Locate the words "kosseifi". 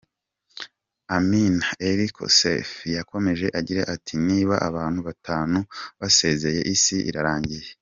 2.17-2.87